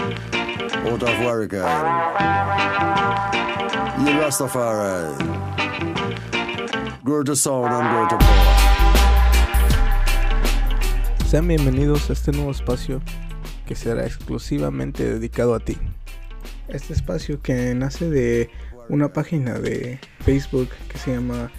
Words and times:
Of 0.00 1.24
Warrigal. 1.24 1.68
You 3.98 4.12
Rastafari. 4.20 5.14
Grow 7.04 7.22
to 7.22 7.36
sound 7.36 7.72
and 7.72 7.88
grow 7.90 8.08
to 8.08 8.16
power. 8.16 8.60
Sean 11.30 11.48
bienvenidos 11.48 12.08
a 12.08 12.14
este 12.14 12.32
nuevo 12.32 12.50
espacio 12.50 13.02
que 13.66 13.74
será 13.74 14.06
exclusivamente 14.06 15.04
dedicado 15.04 15.54
a 15.54 15.60
ti. 15.60 15.76
Este 16.68 16.94
espacio 16.94 17.42
que 17.42 17.74
nace 17.74 18.08
de 18.08 18.50
una 18.88 19.12
página 19.12 19.58
de 19.58 20.00
Facebook 20.20 20.70
que 20.88 20.98
se 20.98 21.14
llama 21.14 21.50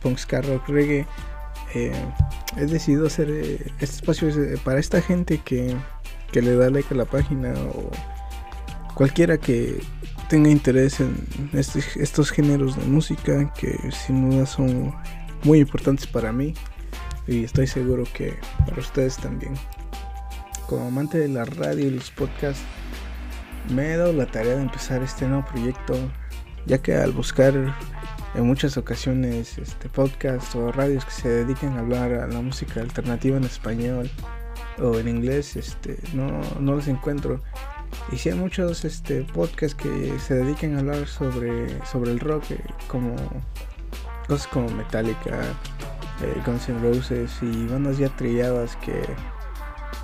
Punkscar 0.00 0.46
Rock 0.46 0.68
Reggae. 0.68 1.06
Eh, 1.74 1.92
he 2.56 2.66
decidido 2.66 3.08
hacer 3.08 3.28
eh, 3.30 3.72
este 3.80 3.96
espacio 3.96 4.28
es, 4.28 4.36
eh, 4.36 4.58
para 4.64 4.80
esta 4.80 5.02
gente 5.02 5.38
que, 5.38 5.76
que 6.32 6.42
le 6.42 6.54
da 6.56 6.70
like 6.70 6.92
a 6.92 6.96
la 6.96 7.04
página 7.04 7.52
o 7.74 7.90
cualquiera 8.94 9.38
que 9.38 9.80
tenga 10.28 10.50
interés 10.50 11.00
en 11.00 11.14
este- 11.52 12.02
estos 12.02 12.30
géneros 12.30 12.76
de 12.76 12.84
música 12.84 13.52
que 13.54 13.78
sin 13.92 14.30
duda 14.30 14.44
son 14.46 14.94
muy 15.44 15.60
importantes 15.60 16.06
para 16.06 16.32
mí 16.32 16.54
y 17.26 17.44
estoy 17.44 17.66
seguro 17.66 18.04
que 18.12 18.34
para 18.66 18.80
ustedes 18.80 19.16
también. 19.16 19.54
Como 20.66 20.86
amante 20.88 21.18
de 21.18 21.28
la 21.28 21.44
radio 21.44 21.86
y 21.86 21.90
los 21.90 22.10
podcasts, 22.10 22.62
me 23.70 23.92
he 23.92 23.96
dado 23.96 24.12
la 24.12 24.26
tarea 24.26 24.56
de 24.56 24.62
empezar 24.62 25.02
este 25.02 25.26
nuevo 25.26 25.44
proyecto, 25.46 25.94
ya 26.66 26.78
que 26.78 26.94
al 26.94 27.12
buscar 27.12 27.54
en 28.34 28.46
muchas 28.46 28.76
ocasiones 28.76 29.56
este 29.58 29.88
podcasts 29.88 30.54
o 30.54 30.70
radios 30.72 31.04
que 31.04 31.10
se 31.10 31.28
dediquen 31.28 31.76
a 31.76 31.80
hablar 31.80 32.12
a 32.12 32.26
la 32.26 32.40
música 32.40 32.80
alternativa 32.80 33.36
en 33.36 33.44
español 33.44 34.10
o 34.80 34.98
en 34.98 35.08
inglés, 35.08 35.56
este 35.56 35.98
no, 36.12 36.40
no 36.60 36.74
los 36.74 36.88
encuentro. 36.88 37.40
Y 38.12 38.16
si 38.16 38.30
hay 38.30 38.36
muchos 38.36 38.84
este 38.84 39.22
podcasts 39.22 39.74
que 39.74 40.18
se 40.18 40.34
dediquen 40.34 40.76
a 40.76 40.80
hablar 40.80 41.06
sobre, 41.06 41.84
sobre 41.86 42.10
el 42.10 42.20
rock, 42.20 42.50
eh, 42.50 42.60
como 42.86 43.16
cosas 44.26 44.46
como 44.48 44.68
Metallica, 44.70 45.40
eh, 46.22 46.42
Guns 46.44 46.68
N' 46.68 46.80
Roses 46.80 47.30
y 47.42 47.66
bandas 47.66 47.98
ya 47.98 48.08
trilladas 48.16 48.76
que 48.76 49.02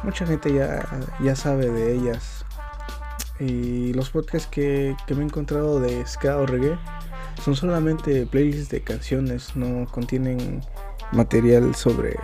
mucha 0.02 0.26
gente 0.26 0.52
ya, 0.52 0.86
ya 1.22 1.36
sabe 1.36 1.70
de 1.70 1.94
ellas. 1.94 2.44
Y 3.40 3.92
los 3.94 4.10
podcasts 4.10 4.48
que, 4.48 4.96
que 5.06 5.14
me 5.14 5.22
he 5.22 5.24
encontrado 5.24 5.80
de 5.80 6.06
ska 6.06 6.36
o 6.38 6.46
reggae 6.46 6.78
son 7.42 7.56
solamente 7.56 8.26
playlists 8.26 8.70
de 8.70 8.82
canciones, 8.82 9.56
no 9.56 9.86
contienen 9.90 10.62
material 11.12 11.74
sobre 11.74 12.16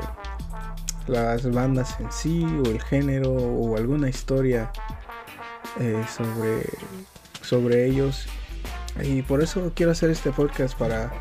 las 1.11 1.51
bandas 1.51 1.97
en 2.01 2.11
sí 2.13 2.45
o 2.45 2.71
el 2.71 2.81
género 2.81 3.33
o 3.33 3.77
alguna 3.77 4.09
historia 4.09 4.71
eh, 5.81 6.03
sobre, 6.09 6.63
sobre 7.43 7.87
ellos. 7.87 8.27
Y 9.03 9.23
por 9.23 9.43
eso 9.43 9.73
quiero 9.75 9.93
hacer 9.93 10.11
este 10.11 10.31
podcast 10.31 10.77
para 10.79 11.13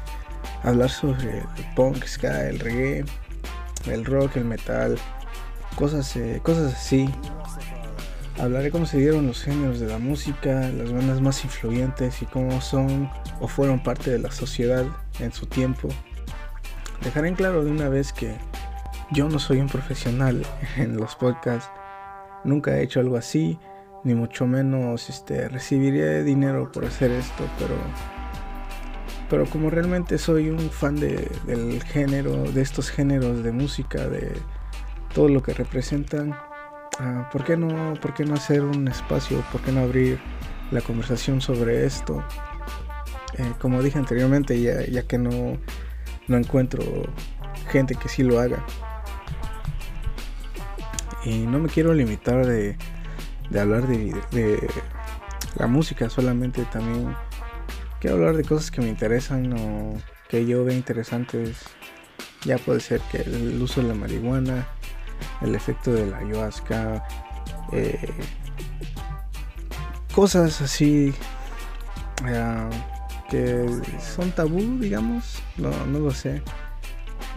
hablar 0.64 0.90
sobre 0.90 1.40
el 1.40 1.74
punk, 1.76 2.06
ska, 2.06 2.48
el 2.48 2.60
reggae, 2.60 3.06
el 3.86 4.06
rock, 4.06 4.38
el 4.38 4.46
metal, 4.46 4.98
cosas, 5.76 6.16
eh, 6.16 6.40
cosas 6.44 6.74
así. 6.74 7.10
Hablaré 8.40 8.72
cómo 8.72 8.86
se 8.86 8.98
dieron 8.98 9.28
los 9.28 9.44
géneros 9.44 9.80
de 9.80 9.88
la 9.88 9.98
música, 9.98 10.70
las 10.70 10.94
bandas 10.94 11.20
más 11.20 11.44
influyentes 11.44 12.22
y 12.22 12.26
cómo 12.26 12.62
son 12.62 13.10
o 13.42 13.48
fueron 13.48 13.84
parte 13.84 14.12
de 14.12 14.20
la 14.20 14.32
sociedad 14.32 14.86
en 15.20 15.34
su 15.34 15.46
tiempo. 15.46 15.90
Dejaré 17.04 17.30
en 17.30 17.36
claro 17.36 17.64
de 17.64 17.72
una 17.72 17.90
vez 17.90 18.14
que 18.14 18.36
yo 19.12 19.30
no 19.30 19.40
soy 19.40 19.60
un 19.60 19.68
profesional 19.68 20.44
en 20.78 20.98
los 20.98 21.16
podcasts, 21.16 21.72
nunca 22.44 22.78
he 22.78 22.84
hecho 22.84 23.00
algo 23.00 23.18
así, 23.18 23.60
ni 24.04 24.16
mucho 24.16 24.48
menos 24.48 25.10
este, 25.10 25.50
recibiría 25.50 26.24
dinero 26.24 26.72
por 26.72 26.86
hacer 26.86 27.12
esto, 27.12 27.44
pero 27.58 27.76
pero 29.30 29.46
como 29.46 29.70
realmente 29.70 30.18
soy 30.18 30.50
un 30.50 30.72
fan 30.72 30.96
de, 30.96 31.30
del 31.46 31.84
género, 31.84 32.52
de 32.52 32.62
estos 32.62 32.90
géneros 32.90 33.44
de 33.44 33.52
música, 33.52 34.08
de 34.08 34.34
todo 35.14 35.30
lo 35.30 35.44
que 35.44 35.54
representan, 35.54 36.34
ah, 37.00 37.30
¿por, 37.32 37.44
qué 37.44 37.56
no, 37.56 37.94
¿por 38.02 38.16
qué 38.16 38.26
no 38.26 38.34
hacer 38.34 38.64
un 38.64 38.88
espacio? 38.88 39.44
¿Por 39.52 39.62
qué 39.62 39.72
no 39.72 39.82
abrir 39.82 40.20
la 40.72 40.82
conversación 40.82 41.42
sobre 41.42 41.86
esto? 41.86 42.24
Eh, 43.38 43.54
como 43.60 43.84
dije 43.84 44.00
anteriormente, 44.00 44.60
ya, 44.60 44.84
ya 44.88 45.04
que 45.04 45.20
no, 45.20 45.58
no 46.28 46.38
encuentro 46.38 46.82
gente 47.70 47.94
que 47.94 48.10
sí 48.10 48.24
lo 48.24 48.40
haga. 48.40 48.66
Y 51.26 51.40
no 51.40 51.60
me 51.60 51.70
quiero 51.70 51.94
limitar 51.94 52.46
de, 52.46 52.78
de 53.50 53.60
hablar 53.60 53.88
de, 53.88 54.70
la 55.58 55.68
música, 55.68 56.10
solamente 56.10 56.64
también 56.66 57.16
quiero 58.00 58.18
hablar 58.18 58.38
de 58.38 58.44
cosas 58.44 58.72
que 58.72 58.82
me 58.82 58.88
interesan 58.88 59.52
o 59.54 59.98
que 60.30 60.46
yo 60.46 60.64
veo 60.64 60.76
interesantes. 60.76 61.58
Ya 62.46 62.58
puede 62.58 62.80
ser 62.80 63.02
que 63.12 63.22
el 63.22 63.62
uso 63.62 63.82
de 63.82 63.90
la 63.90 63.96
marihuana, 63.96 64.68
el 65.42 65.56
efecto 65.56 65.92
de 65.92 66.06
la 66.06 66.20
ayahuasca, 66.20 67.06
eh, 67.74 68.10
cosas 70.14 70.62
así 70.62 71.14
eh, 72.28 72.70
que 73.30 73.66
son 74.16 74.32
tabú, 74.32 74.80
digamos, 74.80 75.42
no, 75.58 75.72
no 75.88 76.00
lo 76.00 76.12
sé. 76.12 76.42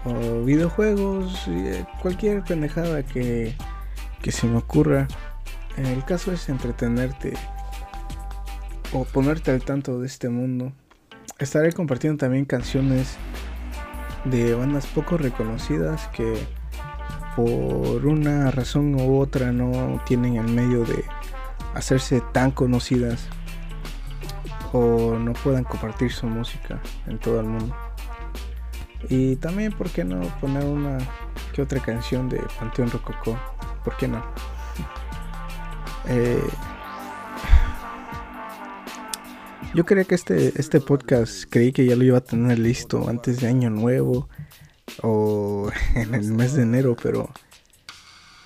O 0.04 0.42
videojuegos, 0.42 1.47
eh, 1.48 1.84
cualquier 2.00 2.42
pendejada 2.42 3.03
que, 3.03 3.54
que 4.22 4.33
se 4.33 4.47
me 4.47 4.56
ocurra. 4.56 5.09
El 5.77 6.05
caso 6.05 6.33
es 6.33 6.49
entretenerte 6.49 7.34
o 8.93 9.05
ponerte 9.05 9.50
al 9.50 9.62
tanto 9.62 10.00
de 10.00 10.06
este 10.06 10.28
mundo. 10.28 10.72
Estaré 11.38 11.72
compartiendo 11.72 12.19
también 12.19 12.44
canciones 12.44 13.16
de 14.25 14.55
bandas 14.55 14.87
poco 14.87 15.16
reconocidas 15.16 16.09
que 16.09 16.34
por 17.34 18.06
una 18.06 18.50
razón 18.50 18.95
u 18.95 19.19
otra 19.19 19.53
no 19.53 20.01
tienen 20.07 20.36
el 20.36 20.47
medio 20.48 20.84
de 20.84 21.04
hacerse 21.75 22.22
tan 22.33 22.51
conocidas 22.51 23.27
o 24.72 25.16
no 25.18 25.33
puedan 25.33 25.65
compartir 25.65 26.13
su 26.13 26.27
música 26.27 26.80
en 27.07 27.18
todo 27.18 27.41
el 27.41 27.47
mundo. 27.47 27.75
Y 29.09 29.36
también, 29.36 29.72
¿por 29.72 29.91
qué 29.91 30.04
no 30.04 30.21
poner 30.41 30.65
una 30.65 30.98
que 31.53 31.63
otra 31.63 31.80
canción 31.80 32.28
de 32.28 32.41
Panteón 32.59 32.91
Rococó? 32.91 33.36
¿Por 33.84 33.96
qué 33.96 34.08
no? 34.08 34.24
Eh, 36.08 36.42
yo 39.74 39.84
creía 39.84 40.04
que 40.04 40.14
este, 40.14 40.52
este 40.60 40.80
podcast 40.80 41.44
creí 41.48 41.72
que 41.72 41.86
ya 41.86 41.96
lo 41.96 42.04
iba 42.04 42.18
a 42.18 42.22
tener 42.22 42.58
listo 42.58 43.08
antes 43.08 43.40
de 43.40 43.48
Año 43.48 43.70
Nuevo 43.70 44.28
o 45.02 45.70
en 45.94 46.14
el 46.14 46.32
mes 46.32 46.54
de 46.54 46.62
enero, 46.62 46.96
pero 47.02 47.30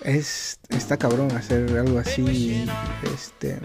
es 0.03 0.61
está 0.69 0.97
cabrón 0.97 1.33
hacer 1.33 1.77
algo 1.77 1.99
así, 1.99 2.67
este 3.15 3.59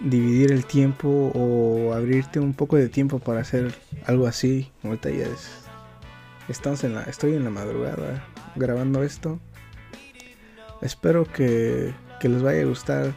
dividir 0.00 0.52
el 0.52 0.66
tiempo 0.66 1.32
o 1.34 1.94
abrirte 1.94 2.38
un 2.38 2.54
poco 2.54 2.76
de 2.76 2.88
tiempo 2.88 3.18
para 3.18 3.40
hacer 3.40 3.74
algo 4.04 4.26
así. 4.26 4.70
Ahorita 4.84 5.10
ya 5.10 5.24
es 5.24 5.48
estamos 6.48 6.84
en 6.84 6.94
la 6.94 7.02
estoy 7.04 7.34
en 7.34 7.44
la 7.44 7.50
madrugada 7.50 8.24
grabando 8.54 9.02
esto. 9.02 9.40
Espero 10.82 11.24
que, 11.24 11.92
les 12.22 12.42
vaya 12.42 12.62
a 12.62 12.66
gustar. 12.66 13.14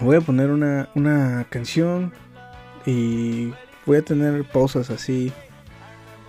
Voy 0.00 0.16
a 0.16 0.20
poner 0.20 0.50
una, 0.50 0.88
una 0.94 1.46
canción 1.50 2.12
y 2.86 3.52
voy 3.86 3.98
a 3.98 4.02
tener 4.02 4.44
pausas 4.44 4.90
así 4.90 5.32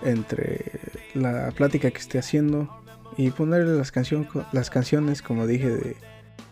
entre 0.02 0.80
la 1.14 1.50
plática 1.52 1.90
que 1.90 1.98
esté 1.98 2.18
haciendo 2.18 2.68
y 3.16 3.30
ponerle 3.30 3.76
las, 3.76 3.90
canción, 3.90 4.28
las 4.52 4.70
canciones 4.70 5.22
como 5.22 5.46
dije 5.46 5.96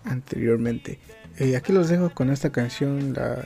anteriormente. 0.05 0.99
Eh, 1.39 1.57
aquí 1.57 1.73
los 1.73 1.89
dejo 1.89 2.11
con 2.11 2.31
esta 2.31 2.51
canción, 2.51 3.15
la, 3.15 3.45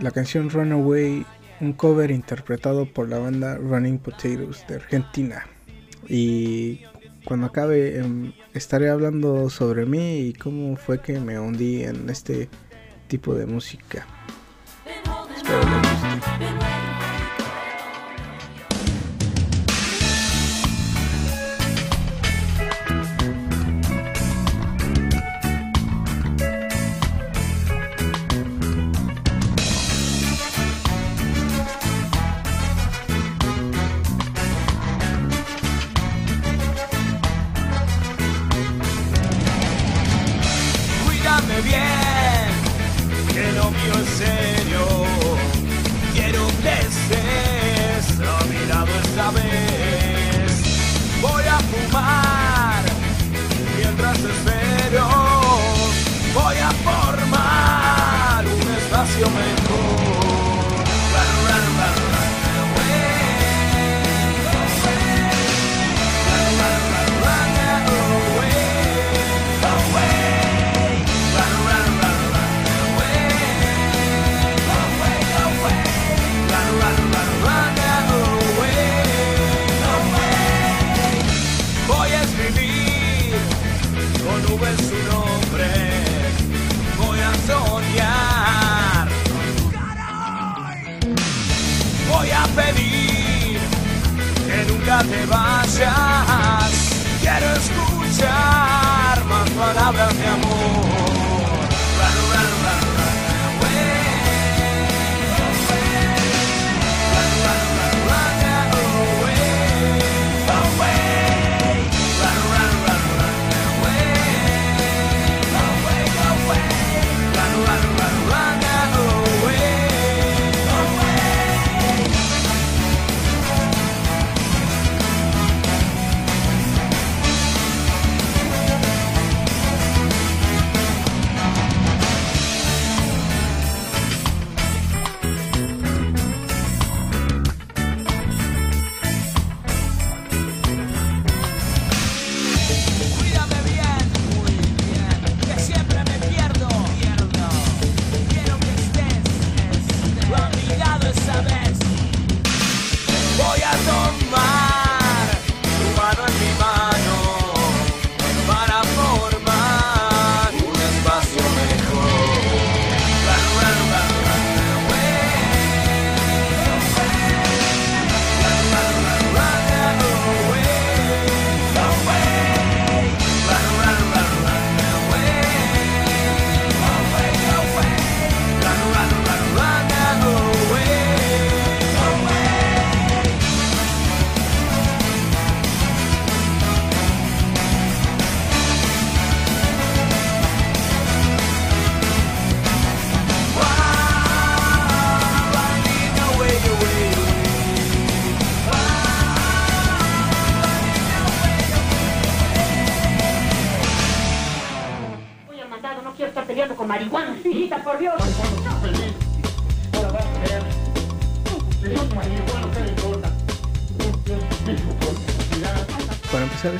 la 0.00 0.10
canción 0.10 0.50
Runaway, 0.50 1.24
un 1.60 1.72
cover 1.72 2.10
interpretado 2.10 2.86
por 2.86 3.08
la 3.08 3.18
banda 3.18 3.56
Running 3.56 3.98
Potatoes 3.98 4.66
de 4.66 4.76
Argentina. 4.76 5.46
Y 6.08 6.82
cuando 7.24 7.46
acabe 7.46 7.98
em, 7.98 8.32
estaré 8.54 8.90
hablando 8.90 9.50
sobre 9.50 9.86
mí 9.86 10.20
y 10.20 10.32
cómo 10.32 10.76
fue 10.76 11.00
que 11.00 11.20
me 11.20 11.38
hundí 11.38 11.82
en 11.84 12.08
este 12.10 12.48
tipo 13.08 13.34
de 13.34 13.46
música. 13.46 14.06
Espero. 15.36 16.51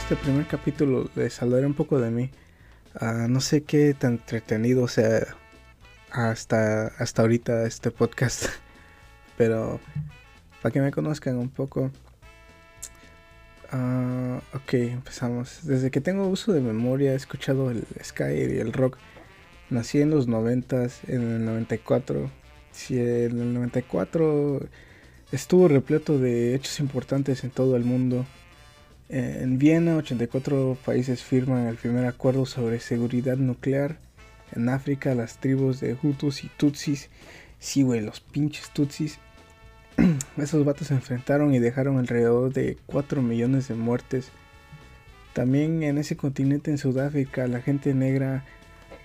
Este 0.03 0.17
primer 0.17 0.47
capítulo, 0.49 1.09
les 1.15 1.41
hablaré 1.41 1.65
un 1.65 1.75
poco 1.75 2.01
de 2.01 2.11
mí. 2.11 2.31
Ah, 2.97 3.27
no 3.29 3.41
sé 3.41 3.63
qué 3.63 3.95
tan 3.95 4.15
entretenido 4.15 4.89
sea 4.89 5.37
hasta, 6.11 6.89
hasta 6.89 7.23
ahorita 7.23 7.67
este 7.67 7.93
podcast, 7.93 8.47
pero 9.39 9.79
para 10.61 10.73
que 10.73 10.81
me 10.81 10.91
conozcan 10.91 11.37
un 11.39 11.49
poco. 11.51 11.93
Ah, 13.71 14.41
ok, 14.53 14.75
empezamos. 14.75 15.61
Desde 15.63 15.93
que 15.93 16.01
tengo 16.01 16.27
uso 16.27 16.53
de 16.53 16.61
memoria 16.61 17.13
he 17.13 17.17
escuchado 17.17 17.71
el 17.71 17.85
Sky 18.03 18.25
y 18.25 18.59
el 18.59 18.73
rock. 18.73 18.99
Nací 19.71 20.01
en 20.01 20.11
los 20.11 20.27
90, 20.27 20.83
en 21.07 21.23
el 21.23 21.45
94. 21.45 22.29
Si 22.73 22.99
en 22.99 23.41
el 23.41 23.55
94 23.55 24.69
estuvo 25.31 25.69
repleto 25.69 26.19
de 26.19 26.57
hechos 26.57 26.81
importantes 26.81 27.45
en 27.45 27.51
todo 27.51 27.77
el 27.77 27.85
mundo. 27.85 28.27
En 29.09 29.59
Viena, 29.59 29.97
84 29.97 30.79
países 30.85 31.23
firman 31.23 31.67
el 31.67 31.77
primer 31.77 32.07
acuerdo 32.07 32.47
sobre 32.47 32.81
seguridad 32.81 33.37
nuclear. 33.37 33.99
En 34.55 34.69
África, 34.69 35.15
las 35.15 35.39
tribus 35.39 35.81
de 35.81 35.97
Hutus 36.03 36.45
y 36.45 36.49
Tutsis, 36.49 37.11
sí, 37.59 37.83
güey, 37.83 38.01
los 38.01 38.21
pinches 38.21 38.71
Tutsis, 38.71 39.19
esos 40.37 40.65
vatos 40.65 40.89
se 40.89 40.95
enfrentaron 40.95 41.55
y 41.55 41.59
dejaron 41.59 41.99
alrededor 41.99 42.53
de 42.53 42.79
4 42.87 43.23
millones 43.23 43.69
de 43.69 43.75
muertes. 43.75 44.31
También 45.33 45.83
en 45.83 45.99
ese 45.99 46.17
continente, 46.17 46.71
en 46.71 46.79
Sudáfrica, 46.79 47.47
la 47.47 47.61
gente 47.61 47.95
negra 47.95 48.45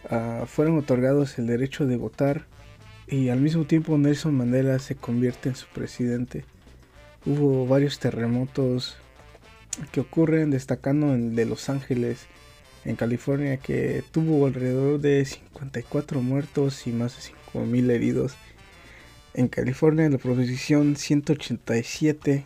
ah, 0.09 0.43
fueron 0.45 0.77
otorgados 0.77 1.37
el 1.39 1.47
derecho 1.47 1.85
de 1.85 1.95
votar 1.95 2.45
y 3.07 3.29
al 3.29 3.39
mismo 3.39 3.65
tiempo 3.65 3.97
Nelson 3.97 4.35
Mandela 4.35 4.79
se 4.79 4.95
convierte 4.95 5.49
en 5.49 5.55
su 5.55 5.67
presidente. 5.67 6.43
Hubo 7.25 7.65
varios 7.65 7.99
terremotos 7.99 8.97
que 9.91 9.99
ocurren, 9.99 10.51
destacando 10.51 11.13
el 11.13 11.35
de 11.35 11.45
Los 11.45 11.69
Ángeles, 11.69 12.27
en 12.85 12.95
California, 12.95 13.57
que 13.57 14.03
tuvo 14.11 14.45
alrededor 14.45 14.99
de 14.99 15.25
54 15.25 16.21
muertos 16.21 16.87
y 16.87 16.91
más 16.91 17.15
de 17.17 17.33
5.000 17.53 17.91
heridos. 17.91 18.35
En 19.33 19.49
California, 19.49 20.09
la 20.09 20.17
proposición 20.17 20.95
187 20.95 22.45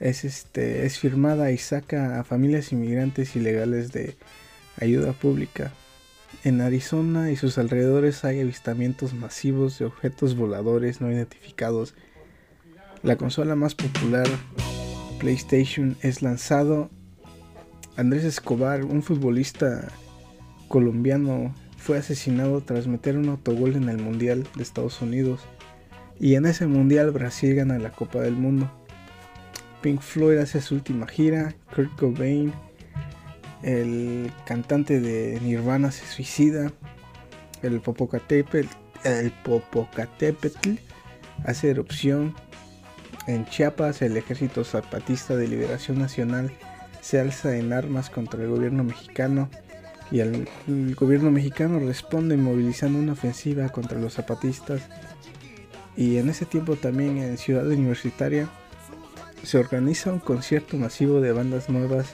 es, 0.00 0.24
este, 0.24 0.84
es 0.84 0.98
firmada 0.98 1.50
y 1.50 1.58
saca 1.58 2.20
a 2.20 2.24
familias 2.24 2.72
inmigrantes 2.72 3.34
ilegales 3.36 3.90
de 3.90 4.16
ayuda 4.80 5.12
pública. 5.12 5.72
En 6.44 6.60
Arizona 6.60 7.30
y 7.30 7.36
sus 7.36 7.56
alrededores 7.56 8.24
hay 8.24 8.40
avistamientos 8.40 9.14
masivos 9.14 9.78
de 9.78 9.86
objetos 9.86 10.36
voladores 10.36 11.00
no 11.00 11.10
identificados. 11.10 11.94
La 13.02 13.16
consola 13.16 13.54
más 13.54 13.74
popular 13.74 14.26
PlayStation 15.18 15.96
es 16.02 16.22
lanzado. 16.22 16.90
Andrés 17.96 18.24
Escobar, 18.24 18.84
un 18.84 19.02
futbolista 19.02 19.88
colombiano, 20.68 21.54
fue 21.76 21.98
asesinado 21.98 22.60
tras 22.62 22.86
meter 22.86 23.16
un 23.18 23.28
autogol 23.28 23.76
en 23.76 23.88
el 23.88 23.98
Mundial 23.98 24.46
de 24.56 24.62
Estados 24.62 25.00
Unidos. 25.02 25.42
Y 26.18 26.34
en 26.34 26.46
ese 26.46 26.66
Mundial 26.66 27.10
Brasil 27.10 27.54
gana 27.54 27.78
la 27.78 27.92
Copa 27.92 28.20
del 28.20 28.34
Mundo. 28.34 28.70
Pink 29.82 30.00
Floyd 30.00 30.38
hace 30.38 30.60
su 30.60 30.76
última 30.76 31.06
gira. 31.06 31.54
Kurt 31.74 31.94
Cobain, 31.96 32.52
el 33.62 34.32
cantante 34.46 35.00
de 35.00 35.38
Nirvana, 35.42 35.92
se 35.92 36.06
suicida. 36.06 36.72
El 37.62 37.80
Popocatépetl, 37.80 38.68
hace 41.44 41.70
erupción. 41.70 42.34
En 43.26 43.46
Chiapas, 43.46 44.02
el 44.02 44.16
Ejército 44.16 44.64
Zapatista 44.64 45.34
de 45.34 45.48
Liberación 45.48 45.98
Nacional 45.98 46.52
se 47.00 47.20
alza 47.20 47.56
en 47.56 47.72
armas 47.72 48.10
contra 48.10 48.42
el 48.42 48.50
gobierno 48.50 48.84
mexicano 48.84 49.48
y 50.10 50.20
el, 50.20 50.48
el 50.68 50.94
gobierno 50.94 51.30
mexicano 51.30 51.78
responde 51.78 52.36
movilizando 52.36 52.98
una 52.98 53.12
ofensiva 53.12 53.70
contra 53.70 53.98
los 53.98 54.14
zapatistas. 54.14 54.82
Y 55.96 56.18
en 56.18 56.28
ese 56.28 56.44
tiempo 56.44 56.76
también 56.76 57.18
en 57.18 57.38
Ciudad 57.38 57.66
Universitaria 57.66 58.48
se 59.42 59.58
organiza 59.58 60.12
un 60.12 60.20
concierto 60.20 60.76
masivo 60.76 61.20
de 61.20 61.32
bandas 61.32 61.68
nuevas 61.70 62.12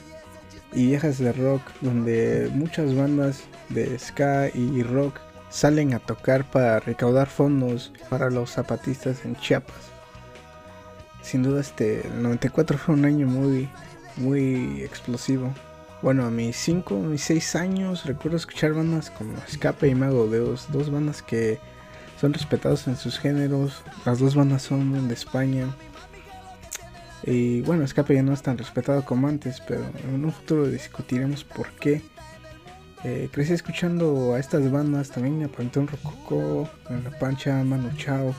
y 0.73 0.87
viejas 0.87 1.17
de 1.19 1.33
rock 1.33 1.61
donde 1.81 2.49
muchas 2.53 2.95
bandas 2.95 3.43
de 3.69 3.99
ska 3.99 4.49
y 4.53 4.81
rock 4.83 5.19
salen 5.49 5.93
a 5.93 5.99
tocar 5.99 6.49
para 6.49 6.79
recaudar 6.79 7.27
fondos 7.27 7.91
para 8.09 8.29
los 8.29 8.51
zapatistas 8.51 9.25
en 9.25 9.35
Chiapas. 9.35 9.90
Sin 11.21 11.43
duda 11.43 11.61
este 11.61 12.07
el 12.07 12.23
94 12.23 12.77
fue 12.77 12.95
un 12.95 13.05
año 13.05 13.27
muy 13.27 13.69
muy 14.17 14.81
explosivo. 14.81 15.53
Bueno, 16.01 16.25
a 16.25 16.31
mis 16.31 16.57
5, 16.57 16.95
mis 16.99 17.21
6 17.23 17.55
años 17.55 18.05
recuerdo 18.05 18.37
escuchar 18.37 18.73
bandas 18.73 19.11
como 19.11 19.37
Escape 19.47 19.87
y 19.87 19.95
Mago 19.95 20.27
de 20.27 20.39
Oz, 20.39 20.67
dos 20.71 20.89
bandas 20.89 21.21
que 21.21 21.59
son 22.19 22.33
respetados 22.33 22.87
en 22.87 22.97
sus 22.97 23.19
géneros. 23.19 23.83
Las 24.05 24.19
dos 24.19 24.35
bandas 24.35 24.63
son 24.63 25.07
de 25.07 25.13
España. 25.13 25.67
Y 27.23 27.61
bueno, 27.61 27.83
Escape 27.83 28.15
ya 28.15 28.23
no 28.23 28.33
es 28.33 28.41
tan 28.41 28.57
respetado 28.57 29.05
como 29.05 29.27
antes, 29.27 29.61
pero 29.67 29.83
en 30.03 30.25
un 30.25 30.31
futuro 30.31 30.67
discutiremos 30.67 31.43
por 31.43 31.69
qué. 31.73 32.01
Eh, 33.03 33.29
crecí 33.31 33.53
escuchando 33.53 34.35
a 34.35 34.39
estas 34.39 34.69
bandas, 34.71 35.09
también 35.09 35.43
a 35.43 35.47
Panteón 35.47 35.87
Rococó, 35.87 36.69
a 36.85 36.93
La 36.93 37.17
Pancha, 37.17 37.63
Mano 37.63 37.91
Chao, 37.97 38.33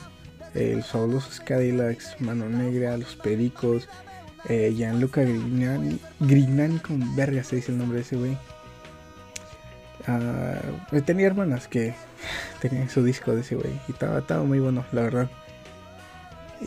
eh, 0.55 0.75
Los 0.77 0.87
Fabulosos 0.87 1.41
Cadillacs, 1.41 2.17
Mano 2.21 2.49
Negra, 2.49 2.97
Los 2.97 3.17
Pericos, 3.17 3.89
eh, 4.49 4.73
Gianluca 4.77 5.23
Grignani, 5.23 5.99
Grignani 6.21 6.79
con 6.79 7.15
verga 7.15 7.45
se 7.45 7.57
dice 7.57 7.73
el 7.73 7.79
nombre 7.79 7.99
de 7.99 8.03
ese 8.03 8.17
güey. 8.17 8.37
Ah, 10.07 10.61
tenía 11.07 11.29
hermanas 11.29 11.69
que 11.69 11.95
tenían 12.61 12.89
su 12.89 13.05
disco 13.05 13.35
de 13.35 13.43
ese 13.43 13.55
güey 13.55 13.73
y 13.89 13.93
estaba, 13.93 14.19
estaba 14.19 14.43
muy 14.43 14.59
bueno, 14.59 14.85
la 14.93 15.03
verdad. 15.03 15.31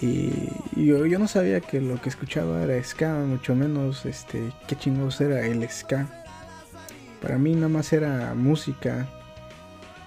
Y 0.01 0.49
yo, 0.75 1.05
yo 1.05 1.19
no 1.19 1.27
sabía 1.27 1.61
que 1.61 1.79
lo 1.79 2.01
que 2.01 2.09
escuchaba 2.09 2.63
era 2.63 2.81
ska, 2.83 3.13
mucho 3.13 3.55
menos 3.55 4.05
este 4.05 4.51
qué 4.67 4.75
chingados 4.75 5.21
era 5.21 5.45
el 5.45 5.67
ska. 5.69 6.07
Para 7.21 7.37
mí 7.37 7.55
nada 7.55 7.69
más 7.69 7.93
era 7.93 8.33
música 8.35 9.07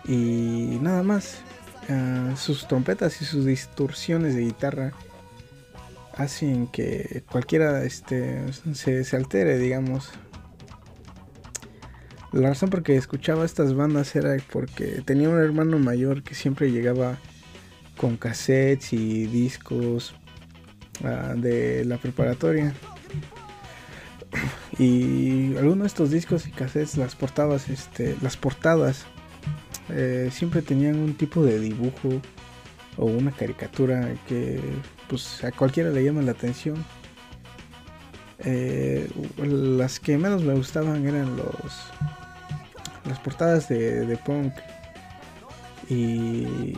y 0.04 0.78
nada 0.82 1.02
más. 1.02 1.42
Sus 2.36 2.68
trompetas 2.68 3.22
y 3.22 3.24
sus 3.24 3.46
distorsiones 3.46 4.34
de 4.34 4.42
guitarra 4.42 4.92
hacen 6.14 6.66
que 6.66 7.22
cualquiera 7.30 7.84
este, 7.84 8.52
se, 8.74 9.04
se 9.04 9.16
altere, 9.16 9.58
digamos. 9.58 10.10
La 12.32 12.50
razón 12.50 12.68
por 12.68 12.82
que 12.82 12.96
escuchaba 12.96 13.46
estas 13.46 13.74
bandas 13.74 14.14
era 14.14 14.36
porque 14.52 15.02
tenía 15.04 15.30
un 15.30 15.38
hermano 15.38 15.78
mayor 15.78 16.22
que 16.22 16.34
siempre 16.34 16.70
llegaba 16.70 17.18
con 17.96 18.16
cassettes 18.16 18.92
y 18.92 19.26
discos 19.26 20.14
ah, 21.04 21.34
de 21.36 21.84
la 21.84 21.96
preparatoria. 21.96 22.74
Y 24.78 25.56
algunos 25.56 25.80
de 25.80 25.86
estos 25.86 26.10
discos 26.10 26.46
y 26.46 26.50
cassettes, 26.50 26.96
las 26.96 27.16
portadas, 27.16 27.68
este, 27.70 28.16
las 28.20 28.36
portadas, 28.36 29.06
eh, 29.90 30.30
siempre 30.32 30.62
tenían 30.62 30.98
un 30.98 31.14
tipo 31.14 31.42
de 31.42 31.58
dibujo 31.58 32.20
o 32.96 33.06
una 33.06 33.30
caricatura 33.30 34.14
que 34.26 34.60
pues 35.08 35.42
a 35.44 35.52
cualquiera 35.52 35.90
le 35.90 36.04
llama 36.04 36.22
la 36.22 36.32
atención. 36.32 36.84
Eh, 38.40 39.08
las 39.38 39.98
que 39.98 40.16
menos 40.16 40.42
me 40.42 40.54
gustaban 40.54 41.06
eran 41.06 41.36
los 41.36 41.90
las 43.04 43.18
portadas 43.18 43.68
de, 43.68 44.18
punk 44.24 44.52
y 45.88 46.74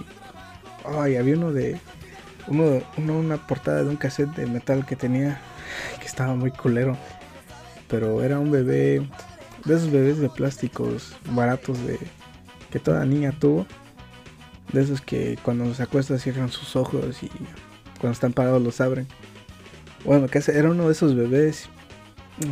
ay 0.84 1.16
había 1.16 1.34
uno 1.34 1.52
de 1.52 1.78
uno, 2.46 2.80
uno 2.96 3.18
una 3.18 3.46
portada 3.46 3.82
de 3.82 3.90
un 3.90 3.96
cassette 3.96 4.34
de 4.36 4.46
metal 4.46 4.86
que 4.86 4.96
tenía 4.96 5.38
que 5.98 6.06
estaba 6.06 6.34
muy 6.34 6.50
culero 6.50 6.96
pero 7.88 8.22
era 8.22 8.38
un 8.38 8.50
bebé 8.50 9.06
de 9.64 9.74
esos 9.74 9.90
bebés 9.90 10.18
de 10.18 10.30
plásticos 10.30 11.16
baratos 11.32 11.78
de 11.84 11.98
que 12.70 12.78
toda 12.78 13.04
niña 13.04 13.32
tuvo 13.32 13.66
de 14.72 14.82
esos 14.82 15.00
que 15.00 15.38
cuando 15.42 15.72
se 15.74 15.82
acuesta 15.82 16.18
cierran 16.18 16.50
sus 16.50 16.76
ojos 16.76 17.22
y 17.22 17.28
cuando 17.98 18.12
están 18.12 18.32
parados 18.32 18.62
los 18.62 18.80
abren. 18.80 19.06
Bueno, 20.04 20.28
que 20.28 20.42
era 20.46 20.70
uno 20.70 20.86
de 20.86 20.92
esos 20.92 21.14
bebés 21.14 21.68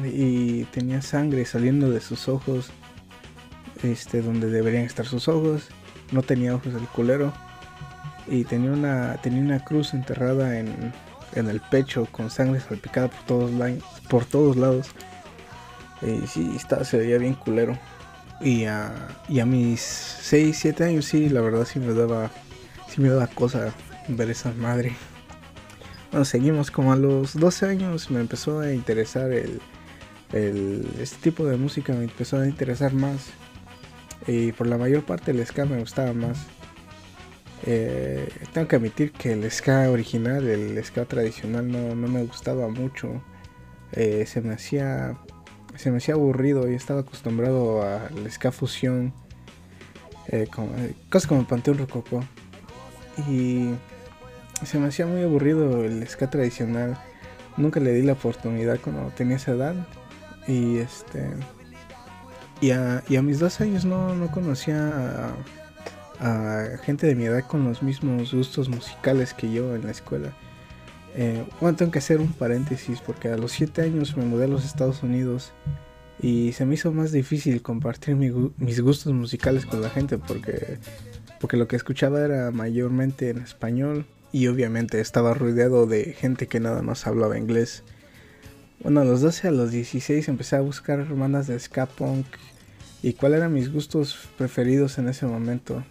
y 0.04 0.64
tenía 0.64 1.00
sangre 1.00 1.44
saliendo 1.46 1.90
de 1.90 2.00
sus 2.00 2.28
ojos, 2.28 2.70
este, 3.82 4.20
donde 4.20 4.50
deberían 4.50 4.84
estar 4.84 5.06
sus 5.06 5.28
ojos. 5.28 5.68
No 6.12 6.22
tenía 6.22 6.54
ojos 6.54 6.74
el 6.74 6.86
culero 6.88 7.32
y 8.26 8.44
tenía 8.44 8.72
una 8.72 9.16
tenía 9.22 9.40
una 9.40 9.64
cruz 9.64 9.94
enterrada 9.94 10.58
en, 10.58 10.92
en 11.34 11.48
el 11.48 11.60
pecho 11.60 12.06
con 12.10 12.30
sangre 12.30 12.60
salpicada 12.60 13.08
por 13.08 13.24
todos 13.26 13.50
por 14.08 14.24
todos 14.24 14.56
lados. 14.56 14.88
Y 16.02 16.26
sí, 16.26 16.52
estaba, 16.54 16.84
se 16.84 16.98
veía 16.98 17.18
bien 17.18 17.34
culero. 17.34 17.78
Y 18.40 18.64
a, 18.64 18.92
y 19.28 19.40
a 19.40 19.46
mis 19.46 19.80
6, 19.80 20.56
7 20.56 20.84
años 20.84 21.06
sí, 21.06 21.28
la 21.28 21.40
verdad 21.40 21.64
sí 21.64 21.80
me 21.80 21.92
daba 21.92 22.30
sí 22.88 23.00
me 23.00 23.08
daba 23.08 23.26
cosa 23.26 23.72
ver 24.08 24.30
esa 24.30 24.52
madre. 24.52 24.96
Bueno, 26.10 26.24
seguimos 26.24 26.70
como 26.70 26.92
a 26.92 26.96
los 26.96 27.34
12 27.34 27.66
años 27.66 28.10
me 28.10 28.20
empezó 28.20 28.60
a 28.60 28.72
interesar 28.72 29.32
el, 29.32 29.60
el 30.32 30.88
este 31.00 31.30
tipo 31.30 31.44
de 31.46 31.56
música 31.56 31.92
me 31.92 32.04
empezó 32.04 32.38
a 32.38 32.46
interesar 32.46 32.92
más. 32.92 33.26
Y 34.26 34.52
por 34.52 34.66
la 34.66 34.78
mayor 34.78 35.04
parte 35.04 35.30
el 35.30 35.44
ska 35.44 35.64
me 35.64 35.80
gustaba 35.80 36.12
más. 36.12 36.38
Eh, 37.66 38.28
tengo 38.52 38.68
que 38.68 38.76
admitir 38.76 39.12
que 39.12 39.32
el 39.32 39.50
ska 39.50 39.90
original, 39.90 40.46
el 40.46 40.82
ska 40.84 41.04
tradicional 41.04 41.70
no, 41.70 41.94
no 41.94 42.08
me 42.08 42.22
gustaba 42.22 42.68
mucho. 42.68 43.22
Eh, 43.92 44.24
se 44.26 44.40
me 44.40 44.54
hacía 44.54 45.18
se 45.78 45.92
me 45.92 45.98
hacía 45.98 46.14
aburrido 46.14 46.68
y 46.68 46.74
estaba 46.74 47.00
acostumbrado 47.00 47.82
al 47.82 48.30
ska 48.32 48.50
fusión, 48.50 49.12
eh, 50.26 50.48
como, 50.52 50.74
eh, 50.76 50.94
cosas 51.08 51.28
como 51.28 51.40
el 51.40 51.46
Panteón 51.46 51.78
Rococó. 51.78 52.24
Y 53.28 53.70
se 54.64 54.78
me 54.80 54.88
hacía 54.88 55.06
muy 55.06 55.22
aburrido 55.22 55.84
el 55.84 56.06
ska 56.08 56.28
tradicional. 56.28 56.98
Nunca 57.56 57.78
le 57.78 57.92
di 57.92 58.02
la 58.02 58.14
oportunidad 58.14 58.80
cuando 58.80 59.08
tenía 59.10 59.36
esa 59.36 59.52
edad. 59.52 59.74
Y 60.48 60.78
este. 60.78 61.30
Y 62.60 62.72
a, 62.72 63.04
y 63.08 63.14
a 63.14 63.22
mis 63.22 63.38
dos 63.38 63.60
años 63.60 63.84
no, 63.84 64.16
no 64.16 64.32
conocía 64.32 65.32
a, 66.18 66.74
a 66.74 66.78
gente 66.78 67.06
de 67.06 67.14
mi 67.14 67.26
edad 67.26 67.44
con 67.46 67.62
los 67.64 67.84
mismos 67.84 68.34
gustos 68.34 68.68
musicales 68.68 69.32
que 69.32 69.52
yo 69.52 69.76
en 69.76 69.84
la 69.84 69.92
escuela. 69.92 70.32
Eh, 71.20 71.44
bueno, 71.60 71.76
tengo 71.76 71.90
que 71.90 71.98
hacer 71.98 72.20
un 72.20 72.32
paréntesis 72.32 73.00
porque 73.00 73.26
a 73.26 73.36
los 73.36 73.50
7 73.50 73.82
años 73.82 74.16
me 74.16 74.24
mudé 74.24 74.44
a 74.44 74.46
los 74.46 74.64
Estados 74.64 75.02
Unidos 75.02 75.50
y 76.22 76.52
se 76.52 76.64
me 76.64 76.74
hizo 76.74 76.92
más 76.92 77.10
difícil 77.10 77.60
compartir 77.60 78.14
mis 78.14 78.80
gustos 78.80 79.12
musicales 79.12 79.66
con 79.66 79.82
la 79.82 79.90
gente 79.90 80.16
porque, 80.16 80.78
porque 81.40 81.56
lo 81.56 81.66
que 81.66 81.74
escuchaba 81.74 82.24
era 82.24 82.52
mayormente 82.52 83.30
en 83.30 83.38
español 83.38 84.06
y 84.30 84.46
obviamente 84.46 85.00
estaba 85.00 85.34
rodeado 85.34 85.86
de 85.86 86.12
gente 86.12 86.46
que 86.46 86.60
nada 86.60 86.82
más 86.82 87.04
hablaba 87.08 87.36
inglés. 87.36 87.82
Bueno, 88.84 89.00
a 89.00 89.04
los 89.04 89.20
12 89.20 89.48
a 89.48 89.50
los 89.50 89.72
16 89.72 90.28
empecé 90.28 90.54
a 90.54 90.60
buscar 90.60 91.04
bandas 91.16 91.48
de 91.48 91.58
ska 91.58 91.86
punk 91.86 92.26
y 93.02 93.14
cuáles 93.14 93.38
eran 93.38 93.54
mis 93.54 93.72
gustos 93.72 94.28
preferidos 94.38 94.98
en 94.98 95.08
ese 95.08 95.26
momento 95.26 95.82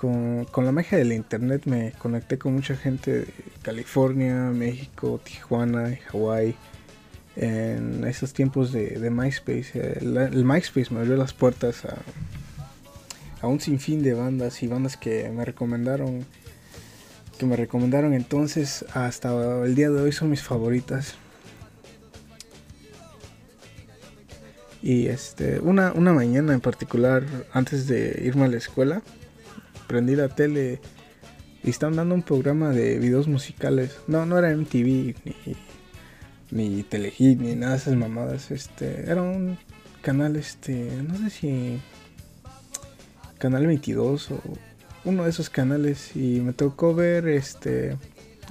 con, 0.00 0.64
la 0.64 0.72
magia 0.72 0.96
del 0.96 1.12
internet 1.12 1.66
me 1.66 1.92
conecté 1.92 2.38
con 2.38 2.54
mucha 2.54 2.74
gente 2.74 3.10
de 3.12 3.26
California, 3.60 4.34
México, 4.50 5.20
Tijuana, 5.22 5.98
Hawái. 6.08 6.56
En 7.36 8.04
esos 8.04 8.32
tiempos 8.32 8.72
de, 8.72 9.10
MySpace, 9.10 9.70
eh, 9.74 9.98
el, 10.00 10.44
MySpace 10.44 10.92
me 10.92 11.00
abrió 11.00 11.16
las 11.16 11.32
puertas 11.32 11.84
a, 11.84 11.96
a 13.42 13.46
un 13.46 13.60
sinfín 13.60 14.02
de 14.02 14.14
bandas 14.14 14.62
y 14.62 14.66
bandas 14.66 14.96
que 14.96 15.28
me 15.30 15.44
recomendaron 15.44 16.26
que 17.38 17.46
me 17.46 17.56
recomendaron 17.56 18.12
entonces 18.12 18.84
hasta 18.92 19.64
el 19.64 19.74
día 19.74 19.88
de 19.88 20.02
hoy 20.02 20.12
son 20.12 20.28
mis 20.28 20.42
favoritas. 20.42 21.14
Y 24.82 25.06
este, 25.06 25.60
una, 25.60 25.92
una 25.92 26.12
mañana 26.12 26.52
en 26.52 26.60
particular, 26.60 27.24
antes 27.52 27.86
de 27.86 28.22
irme 28.24 28.44
a 28.44 28.48
la 28.48 28.58
escuela, 28.58 29.02
prendí 29.90 30.14
la 30.14 30.28
tele 30.28 30.80
y 31.64 31.70
estaban 31.70 31.96
dando 31.96 32.14
un 32.14 32.22
programa 32.22 32.70
de 32.70 33.00
videos 33.00 33.26
musicales. 33.26 33.98
No, 34.06 34.24
no 34.24 34.38
era 34.38 34.54
MTV 34.56 35.16
ni, 35.24 35.56
ni 36.52 36.82
Telehit 36.84 37.40
ni 37.40 37.56
nada 37.56 37.72
de 37.72 37.78
esas 37.78 37.96
mamadas. 37.96 38.52
Este, 38.52 39.10
era 39.10 39.20
un 39.20 39.58
canal, 40.00 40.36
este, 40.36 40.90
no 41.02 41.18
sé 41.18 41.30
si 41.30 41.80
canal 43.38 43.66
22 43.66 44.30
o 44.30 44.40
uno 45.04 45.24
de 45.24 45.30
esos 45.30 45.50
canales 45.50 46.14
y 46.14 46.40
me 46.40 46.52
tocó 46.52 46.94
ver 46.94 47.26
este 47.26 47.96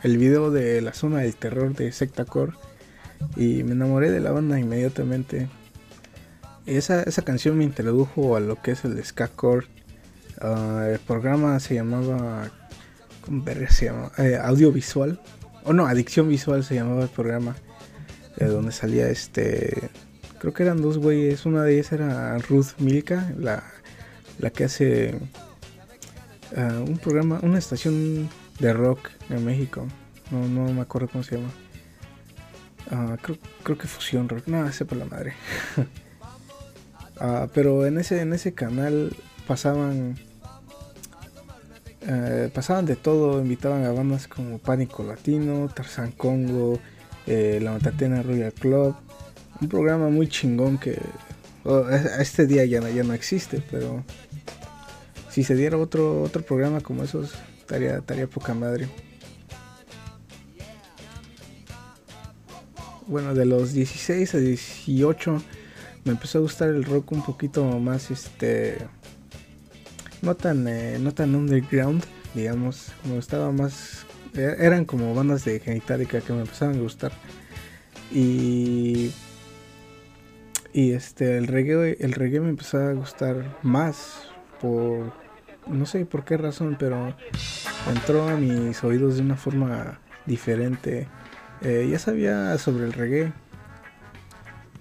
el 0.01 0.17
video 0.17 0.51
de 0.51 0.81
la 0.81 0.93
zona 0.93 1.19
del 1.19 1.35
terror 1.35 1.73
de 1.73 1.91
Sectacore 1.93 2.53
y 3.37 3.63
me 3.63 3.73
enamoré 3.73 4.11
de 4.11 4.19
la 4.19 4.31
banda 4.31 4.59
inmediatamente. 4.59 5.47
Esa, 6.65 7.03
esa 7.03 7.21
canción 7.21 7.57
me 7.57 7.63
introdujo 7.63 8.35
a 8.35 8.41
lo 8.41 8.61
que 8.61 8.71
es 8.71 8.83
el 8.83 9.01
skacore. 9.03 9.67
Ah, 10.41 10.87
el 10.91 10.99
programa 10.99 11.59
se 11.59 11.75
llamaba 11.75 12.49
¿cómo 13.25 13.43
verga 13.43 13.69
se 13.69 13.85
llama? 13.85 14.11
Eh, 14.17 14.37
audiovisual 14.41 15.19
o 15.63 15.73
no, 15.73 15.85
adicción 15.85 16.29
visual 16.29 16.63
se 16.63 16.75
llamaba 16.75 17.03
el 17.03 17.09
programa 17.09 17.55
eh, 18.37 18.45
donde 18.45 18.71
salía 18.71 19.09
este 19.09 19.89
creo 20.39 20.53
que 20.53 20.63
eran 20.63 20.81
dos 20.81 20.97
güeyes, 20.97 21.45
una 21.45 21.63
de 21.63 21.73
ellas 21.73 21.91
era 21.91 22.37
Ruth 22.39 22.79
Milka, 22.79 23.31
la, 23.37 23.63
la 24.39 24.49
que 24.49 24.63
hace 24.63 25.19
ah, 26.55 26.79
un 26.85 26.97
programa, 26.97 27.39
una 27.43 27.59
estación 27.59 28.29
de 28.59 28.73
rock 28.73 29.09
en 29.29 29.45
México. 29.45 29.85
No, 30.31 30.47
no 30.47 30.71
me 30.73 30.81
acuerdo 30.81 31.09
cómo 31.09 31.23
se 31.23 31.35
llama. 31.35 31.51
Ah, 32.89 33.17
creo, 33.21 33.37
creo 33.63 33.77
que 33.77 33.87
Fusión 33.87 34.29
Rock. 34.29 34.45
Sé 34.71 34.85
por 34.85 34.97
la 34.97 35.05
madre. 35.05 35.33
Pero 37.53 37.85
en 37.85 37.97
ese, 37.97 38.21
en 38.21 38.33
ese 38.33 38.53
canal 38.53 39.15
pasaban. 39.45 40.17
Eh, 42.01 42.49
pasaban 42.53 42.85
de 42.85 42.95
todo, 42.95 43.41
invitaban 43.41 43.83
a 43.85 43.91
bandas 43.91 44.27
como 44.27 44.57
Pánico 44.59 45.03
Latino, 45.03 45.69
Tarzán 45.73 46.11
Congo, 46.11 46.79
eh, 47.27 47.59
La 47.61 47.71
Matatena 47.71 48.23
Royal 48.23 48.53
Club. 48.53 48.95
Un 49.61 49.67
programa 49.67 50.09
muy 50.09 50.27
chingón 50.27 50.77
que 50.77 50.97
a 51.65 51.69
a 52.17 52.21
este 52.21 52.47
día 52.47 52.63
ya, 52.65 52.79
no- 52.79 52.89
ya 52.89 53.03
no 53.03 53.13
existe, 53.13 53.61
pero 53.69 54.03
si 55.29 55.43
se 55.43 55.55
diera 55.55 55.77
otro, 55.77 56.21
otro 56.23 56.41
programa 56.43 56.79
como 56.81 57.03
esos, 57.03 57.33
estaría, 57.59 57.97
estaría 57.97 58.27
poca 58.27 58.53
madre. 58.53 58.87
Bueno, 63.07 63.33
de 63.33 63.45
los 63.45 63.73
16 63.73 64.35
a 64.35 64.37
18 64.37 65.41
me 66.05 66.11
empezó 66.11 66.37
a 66.37 66.41
gustar 66.41 66.69
el 66.69 66.83
rock 66.83 67.11
un 67.11 67.23
poquito 67.23 67.63
más, 67.79 68.11
este, 68.11 68.77
no 70.21 70.35
tan, 70.35 70.67
eh, 70.67 70.97
no 70.99 71.13
tan 71.13 71.35
underground, 71.35 72.03
digamos, 72.33 72.91
me 73.05 73.15
gustaba 73.15 73.51
más, 73.51 74.05
e- 74.33 74.55
eran 74.59 74.85
como 74.85 75.13
bandas 75.13 75.45
de 75.45 75.59
genitalica 75.59 76.21
que 76.21 76.33
me 76.33 76.41
empezaron 76.41 76.75
a 76.77 76.81
gustar. 76.81 77.11
Y 78.11 79.11
y 80.71 80.91
este 80.91 81.37
el 81.37 81.47
reggae 81.47 81.97
el 81.99 82.13
reggae 82.13 82.39
me 82.39 82.49
empezó 82.49 82.77
a 82.77 82.93
gustar 82.93 83.57
más 83.63 84.27
por 84.61 85.11
no 85.67 85.85
sé 85.87 86.05
por 86.05 86.23
qué 86.25 86.37
razón 86.37 86.75
pero 86.79 87.15
entró 87.91 88.27
a 88.29 88.35
mis 88.35 88.83
oídos 88.83 89.15
de 89.15 89.21
una 89.23 89.35
forma 89.35 89.99
diferente. 90.25 91.07
Eh, 91.61 91.87
ya 91.91 91.99
sabía 91.99 92.57
sobre 92.57 92.85
el 92.85 92.93
reggae 92.93 93.33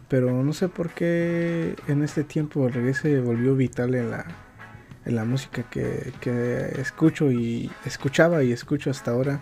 pero 0.08 0.42
no 0.42 0.52
sé 0.52 0.68
por 0.68 0.90
qué 0.90 1.74
en 1.86 2.02
este 2.02 2.24
tiempo 2.24 2.66
el 2.66 2.72
reggae 2.74 2.94
se 2.94 3.20
volvió 3.20 3.54
vital 3.56 3.94
en 3.94 4.10
la 4.10 4.26
en 5.04 5.16
la 5.16 5.24
música 5.24 5.62
que, 5.70 6.12
que 6.20 6.80
escucho 6.80 7.30
y 7.30 7.70
escuchaba 7.84 8.42
y 8.42 8.52
escucho 8.52 8.90
hasta 8.90 9.12
ahora 9.12 9.40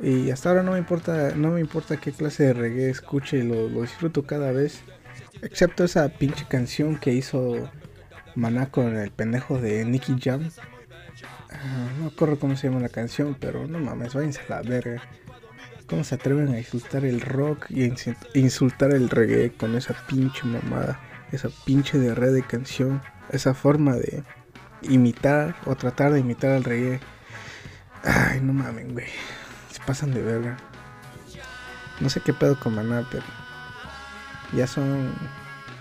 y 0.00 0.30
hasta 0.30 0.48
ahora 0.48 0.62
no 0.62 0.72
me 0.72 0.78
importa 0.78 1.34
no 1.34 1.50
me 1.50 1.60
importa 1.60 1.98
qué 1.98 2.12
clase 2.12 2.44
de 2.44 2.52
reggae 2.54 2.90
escuche 2.90 3.44
lo, 3.44 3.68
lo 3.68 3.82
disfruto 3.82 4.24
cada 4.24 4.50
vez 4.52 4.82
Excepto 5.42 5.84
esa 5.84 6.08
pinche 6.08 6.44
canción 6.46 6.96
que 6.96 7.14
hizo 7.14 7.70
Maná 8.34 8.70
con 8.70 8.96
el 8.96 9.10
pendejo 9.10 9.58
de 9.58 9.84
Nicky 9.84 10.16
Jam. 10.20 10.50
Ah, 11.50 11.88
no 11.98 12.08
acuerdo 12.08 12.38
cómo 12.38 12.56
se 12.56 12.68
llama 12.68 12.80
la 12.80 12.90
canción, 12.90 13.36
pero 13.38 13.66
no 13.66 13.78
mames, 13.78 14.14
váyanse 14.14 14.40
a 14.48 14.50
la 14.50 14.62
verga. 14.62 15.02
¿Cómo 15.86 16.04
se 16.04 16.14
atreven 16.14 16.48
a 16.48 16.58
insultar 16.58 17.04
el 17.04 17.20
rock 17.20 17.66
y 17.70 17.84
a 17.84 17.94
insultar 18.34 18.92
el 18.92 19.08
reggae 19.08 19.50
con 19.52 19.74
esa 19.74 19.94
pinche 20.06 20.44
mamada? 20.44 21.00
Esa 21.32 21.48
pinche 21.64 21.98
de 21.98 22.14
red 22.14 22.34
de 22.34 22.42
canción. 22.42 23.00
Esa 23.30 23.54
forma 23.54 23.94
de 23.94 24.22
imitar 24.82 25.56
o 25.66 25.74
tratar 25.74 26.12
de 26.12 26.20
imitar 26.20 26.50
al 26.50 26.64
reggae. 26.64 27.00
Ay, 28.04 28.40
no 28.40 28.52
mames, 28.52 28.92
güey. 28.92 29.08
Se 29.70 29.80
pasan 29.80 30.12
de 30.12 30.22
verga. 30.22 30.56
No 32.00 32.08
sé 32.08 32.20
qué 32.20 32.32
pedo 32.32 32.58
con 32.58 32.74
Maná, 32.74 33.06
pero 33.10 33.24
ya 34.52 34.66
son 34.66 35.12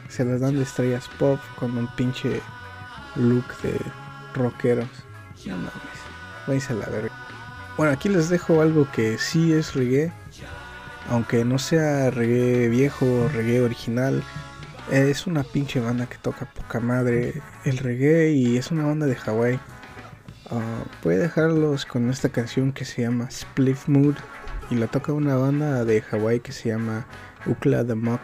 se 0.09 0.25
les 0.25 0.41
dan 0.41 0.55
de 0.55 0.63
estrellas 0.63 1.09
pop 1.19 1.39
con 1.57 1.77
un 1.77 1.88
pinche 1.95 2.41
look 3.15 3.45
de 3.62 3.79
rockeros 4.33 4.89
no 5.45 5.55
mames 5.55 5.99
váyanse 6.47 6.73
a 6.73 6.75
la 6.75 6.85
verga 6.88 7.12
bueno 7.77 7.93
aquí 7.93 8.09
les 8.09 8.29
dejo 8.29 8.62
algo 8.62 8.89
que 8.91 9.17
sí 9.17 9.53
es 9.53 9.73
reggae 9.75 10.12
aunque 11.09 11.45
no 11.45 11.57
sea 11.59 12.12
reggae 12.12 12.69
viejo 12.69 13.29
reggae 13.33 13.62
original 13.62 14.23
es 14.91 15.28
una 15.28 15.43
pinche 15.43 15.80
banda 15.80 16.08
que 16.08 16.17
toca 16.17 16.45
poca 16.54 16.80
madre 16.80 17.41
el 17.65 17.78
reggae 17.78 18.32
y 18.32 18.58
es 18.58 18.71
una 18.71 18.86
banda 18.86 19.06
de 19.06 19.15
Hawái 19.15 19.60
Ah, 20.52 20.84
voy 21.04 21.13
a 21.13 21.19
dejarlos 21.19 21.86
con 21.86 22.10
esta 22.10 22.30
canción 22.30 22.73
que 22.73 22.84
se 22.84 23.04
llama 23.04 23.30
Spliff 23.30 23.88
Mood 23.88 24.15
y 24.71 24.75
la 24.75 24.88
toca 24.88 25.13
una 25.13 25.36
banda 25.36 25.86
de 25.86 26.02
Hawái 26.02 26.39
que 26.39 26.52
se 26.52 26.69
llama 26.69 27.06
Ukla 27.45 27.86
the 27.86 27.93
Mock 27.93 28.21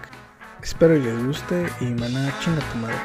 Espero 0.63 0.95
les 0.95 1.23
guste 1.23 1.67
y 1.81 1.85
maná 1.85 2.33
chinga 2.39 2.61
tu 2.71 2.77
madre. 2.79 2.95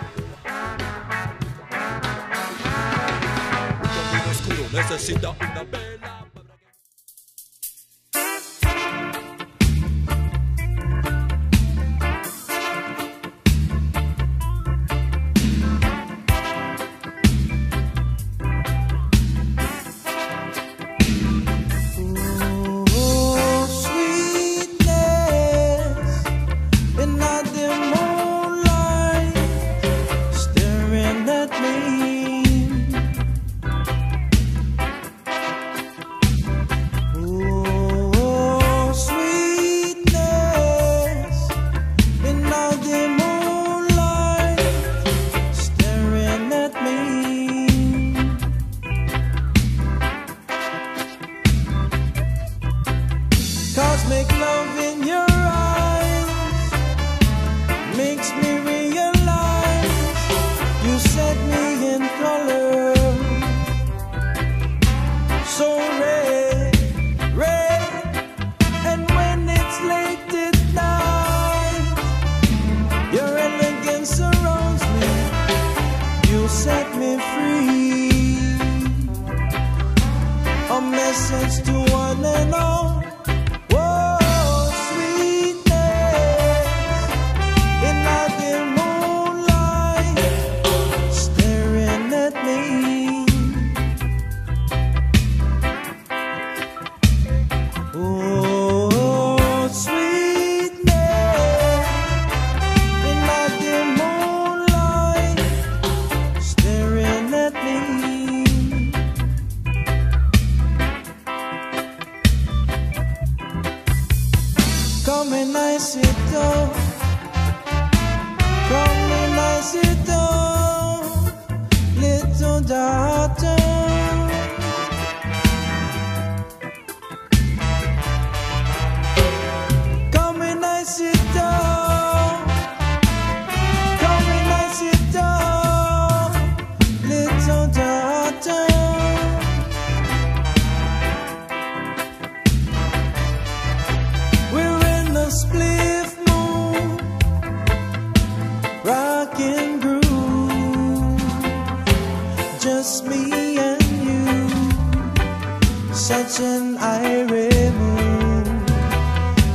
Such 156.01 156.41
an 156.41 156.79
irate 156.79 157.75
moon. 157.75 158.45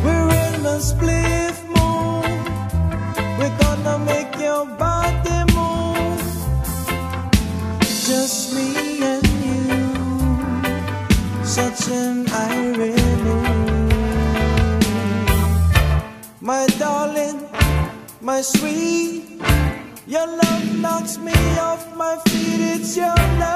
We're 0.04 0.30
in 0.46 0.62
the 0.62 0.78
spliff 0.90 1.58
moon, 1.76 2.30
we're 3.40 3.58
gonna 3.58 3.98
make 4.06 4.32
your 4.38 4.64
body 4.78 5.40
move. 5.56 6.22
Just 7.82 8.54
me 8.54 9.02
and 9.14 9.28
you, 9.48 9.84
such 11.44 11.90
an 11.90 12.28
irate 12.30 13.18
moon. 13.26 13.90
My 16.42 16.68
darling, 16.78 17.42
my 18.22 18.42
sweet, 18.42 19.42
your 20.06 20.28
love 20.28 20.78
knocks 20.78 21.18
me 21.18 21.34
off 21.58 21.84
my 21.98 22.18
feet. 22.28 22.62
It's 22.76 22.96
your 22.96 23.16
love. 23.40 23.55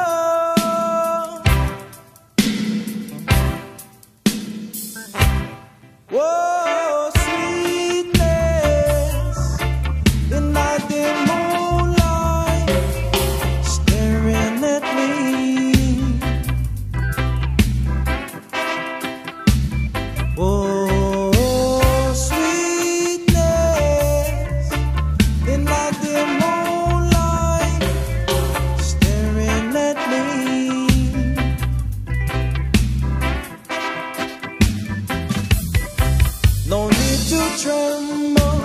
Tremble. 37.62 38.62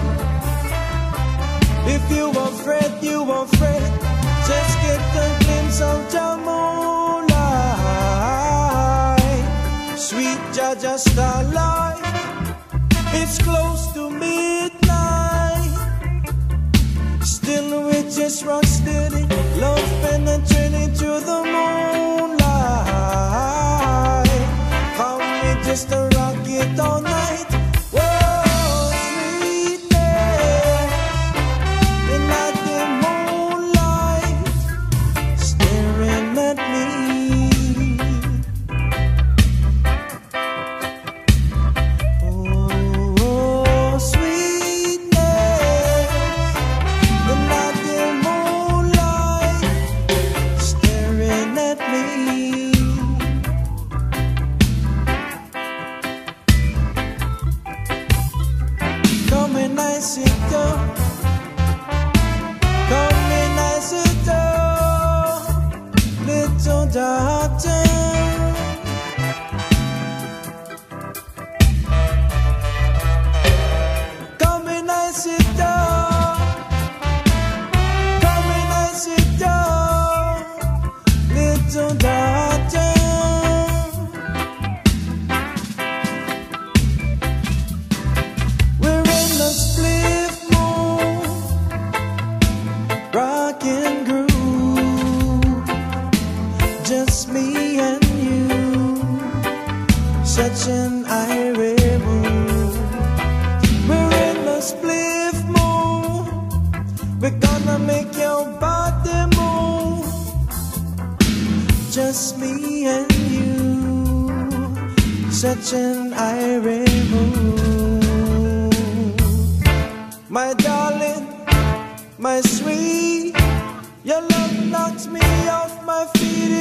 If 1.87 2.11
you 2.17 2.31
afraid, 2.31 2.93
you 3.03 3.23
afraid. 3.31 3.93
Just 4.47 4.75
get 4.85 5.01
a 5.25 5.27
glimpse 5.43 5.81
of 5.81 6.13
the 6.13 6.37
moonlight. 6.47 7.29
Sweet 9.99 10.41
Jaja 10.55 10.97
starlight. 10.99 12.03
It's 13.13 13.39
close 13.39 13.93
to 13.95 14.11
midnight. 14.11 15.79
Still 17.23 17.87
we 17.87 18.03
just 18.03 18.45
rock 18.45 18.65
steady. 18.65 19.27
Love 19.59 19.91
penetrating 20.03 20.93
to 21.01 21.21
the 21.29 21.41
moonlight. 21.55 22.39
How 24.99 25.19
we 25.19 25.51
just 25.65 25.91
a 25.91 26.09
rock 26.17 26.47
it 26.47 26.79
all 26.79 27.01
night. 27.01 27.54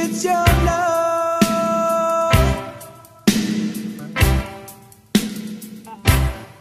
It's 0.06 0.22
your 0.22 0.34
love. 0.34 1.40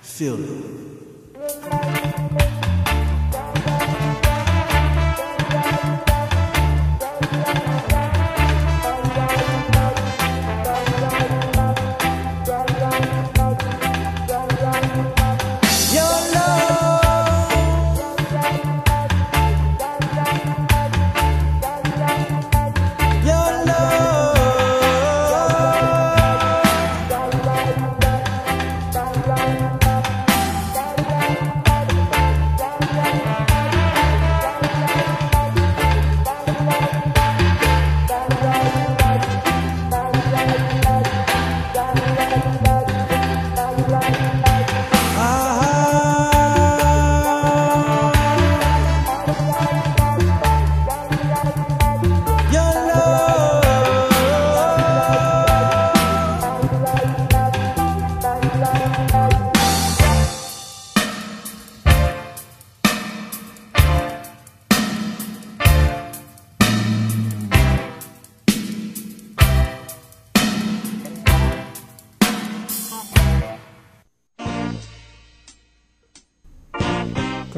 Feel 0.01 0.39
it. 0.39 0.82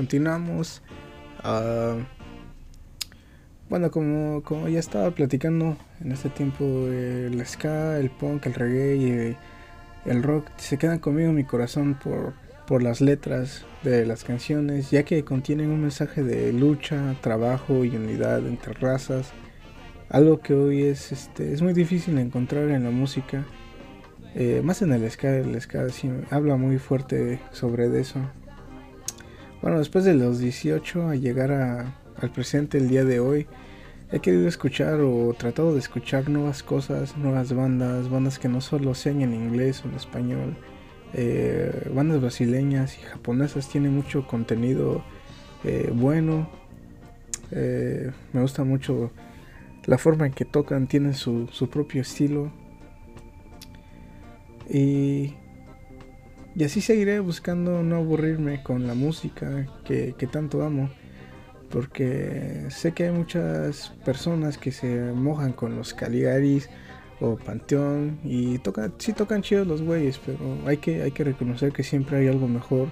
Continuamos. 0.06 0.84
Ah, 1.44 1.98
bueno, 3.70 3.89
como, 3.89 4.44
como 4.44 4.70
ya 4.70 4.80
estaba 4.80 5.10
platicando 5.10 5.78
en 6.00 6.12
este 6.12 6.30
tiempo, 6.30 6.63
el 6.63 7.44
ska, 7.44 7.98
el 7.98 8.12
punk, 8.12 8.46
el 8.46 8.54
reggae 8.54 8.96
y 8.98 9.36
el 10.08 10.22
rock 10.22 10.46
se 10.58 10.78
quedan 10.78 11.00
conmigo 11.00 11.30
en 11.30 11.36
mi 11.36 11.44
corazón 11.44 11.96
por, 11.96 12.34
por 12.68 12.84
las 12.84 13.02
letras 13.02 13.65
de 13.82 14.06
las 14.06 14.24
canciones, 14.24 14.91
ya 14.91 15.02
que 15.02 15.26
contienen 15.26 15.72
un 15.72 15.82
mensaje 15.82 16.22
de 16.22 16.54
lucha, 16.54 17.15
trabajo 17.22 17.84
y 17.84 17.96
unidad 17.96 18.46
entre 18.46 18.74
razas. 18.74 19.32
Algo 20.10 20.39
que 20.39 20.54
hoy 20.54 20.84
es, 20.84 21.12
este, 21.12 21.52
es 21.52 21.63
muy 21.63 21.74
difícil 21.74 22.20
encontrar 22.20 22.70
en 22.70 22.84
la 22.84 22.91
música. 22.91 23.44
Eh, 24.36 24.62
más 24.63 24.84
en 24.84 24.94
el 24.94 25.10
ska, 25.10 25.36
el 25.36 25.60
ska 25.60 25.89
sí 25.89 26.12
habla 26.30 26.58
muy 26.58 26.78
fuerte 26.78 27.39
sobre 27.52 28.00
eso. 28.00 28.20
Bueno, 29.65 29.80
después 29.80 30.06
de 30.06 30.13
los 30.13 30.38
18 30.38 31.10
a 31.10 31.15
llegar 31.15 31.51
al 31.51 32.30
presente 32.30 32.78
el 32.78 32.88
día 32.88 33.04
de 33.04 33.19
hoy, 33.19 33.47
he 34.12 34.19
querido 34.19 34.47
escuchar 34.47 34.99
o 35.01 35.34
tratado 35.34 35.73
de 35.73 35.80
escuchar 35.80 36.30
nuevas 36.30 36.62
cosas, 36.62 37.17
nuevas 37.17 37.51
bandas, 37.51 38.08
bandas 38.08 38.38
que 38.38 38.47
no 38.47 38.62
solo 38.62 38.93
sean 38.93 39.23
en 39.23 39.34
inglés 39.34 39.82
o 39.84 39.89
en 39.89 39.95
español, 39.95 40.56
eh, 41.15 41.89
bandas 41.91 42.21
brasileñas 42.21 42.95
y 42.99 43.01
japonesas 43.06 43.67
tienen 43.67 43.95
mucho 43.95 44.28
contenido 44.28 45.04
eh, 45.63 45.91
bueno. 45.91 46.47
Eh, 47.49 48.12
me 48.34 48.41
gusta 48.41 48.63
mucho 48.63 49.10
la 49.86 49.97
forma 49.97 50.28
en 50.28 50.34
que 50.34 50.45
tocan, 50.45 50.86
tienen 50.86 51.15
su, 51.15 51.47
su 51.47 51.71
propio 51.71 52.04
estilo. 52.04 52.51
Y, 54.69 55.34
y 56.56 56.63
así 56.63 56.80
seguiré 56.80 57.20
buscando 57.20 57.84
no 57.84 57.98
aburrirme 57.98 58.63
con 58.63 58.88
la 58.88 58.94
música 58.94 59.68
que, 59.84 60.13
tanto 60.32 60.63
amo. 60.63 60.89
Porque 61.70 62.68
sé 62.70 62.94
que 62.94 63.06
hay 63.06 63.12
muchas 63.12 63.89
personas 64.06 64.58
que 64.58 64.72
se 64.72 65.12
mojan 65.12 65.52
con 65.52 65.76
los 65.76 65.94
Caligaris 65.94 66.70
o 67.20 67.36
Panteón 67.36 68.20
y 68.24 68.60
tocan, 68.60 68.94
sí 69.00 69.12
tocan 69.12 69.41
chidos 69.41 69.68
los 69.68 69.82
güeyes, 69.82 70.20
pero 70.26 70.39
hay 70.65 70.78
que, 70.78 71.04
hay 71.04 71.12
que 71.12 71.26
reconocer 71.26 71.74
que 71.74 71.84
siempre 71.84 72.18
hay 72.18 72.28
algo 72.28 72.48
mejor 72.48 72.88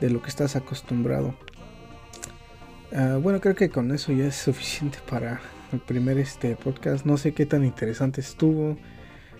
de 0.00 0.10
lo 0.10 0.22
que 0.22 0.28
estás 0.28 0.54
acostumbrado. 0.54 1.34
Ah, 2.92 3.18
bueno, 3.20 3.40
creo 3.40 3.56
que 3.56 3.68
con 3.68 3.90
eso 3.90 4.12
ya 4.12 4.26
es 4.26 4.36
suficiente 4.36 4.98
para 5.10 5.40
el 5.72 5.80
primer 5.80 6.18
este 6.18 6.54
podcast. 6.54 7.04
No 7.04 7.16
sé 7.16 7.32
qué 7.32 7.46
tan 7.46 7.64
interesante 7.64 8.20
estuvo. 8.20 8.76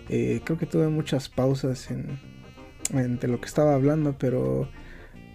Eh, 0.09 0.41
creo 0.43 0.57
que 0.57 0.65
tuve 0.65 0.89
muchas 0.89 1.29
pausas 1.29 1.91
en, 1.91 2.19
entre 2.93 3.29
lo 3.29 3.39
que 3.39 3.47
estaba 3.47 3.73
hablando, 3.73 4.15
pero 4.17 4.69